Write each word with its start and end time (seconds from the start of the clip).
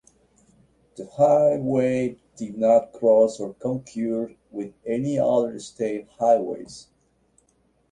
The 0.95 1.05
highway 1.05 2.17
did 2.35 2.57
not 2.57 2.91
cross 2.91 3.39
or 3.39 3.53
concur 3.53 4.33
with 4.49 4.73
any 4.83 5.19
other 5.19 5.59
state 5.59 6.07
highways. 6.17 6.87